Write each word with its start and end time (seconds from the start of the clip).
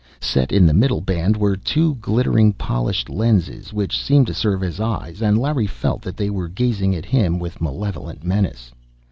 Set 0.19 0.51
in 0.51 0.65
the 0.65 0.73
middle 0.73 0.99
band 0.99 1.37
were 1.37 1.55
two 1.55 1.93
glittering, 2.01 2.53
polished 2.53 3.07
lenses, 3.07 3.71
which 3.71 3.95
seemed 4.01 4.25
to 4.25 4.33
serve 4.33 4.63
as 4.63 4.79
eyes, 4.79 5.21
and 5.21 5.37
Larry 5.37 5.67
felt 5.67 6.01
that 6.01 6.17
they 6.17 6.31
were 6.31 6.47
gazing 6.49 6.95
at 6.95 7.05
him 7.05 7.37
with 7.37 7.61
malevolent 7.61 8.23
menace. 8.23 8.71